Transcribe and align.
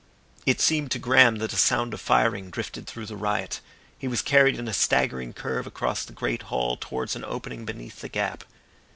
It 0.47 0.59
seemed 0.59 0.89
to 0.93 0.97
Graham 0.97 1.35
that 1.35 1.53
a 1.53 1.57
sound 1.57 1.93
of 1.93 2.01
firing 2.01 2.49
drifted 2.49 2.87
through 2.87 3.05
the 3.05 3.15
riot. 3.15 3.61
He 3.99 4.07
was 4.07 4.23
carried 4.23 4.57
in 4.57 4.67
a 4.67 4.73
staggering 4.73 5.31
curve 5.31 5.67
across 5.67 6.05
the 6.05 6.11
great 6.13 6.41
hall 6.49 6.75
towards 6.75 7.15
an 7.15 7.23
opening 7.23 7.65
beneath 7.65 7.99
the 8.01 8.09
gap. 8.09 8.43